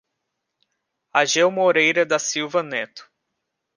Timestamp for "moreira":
1.51-2.03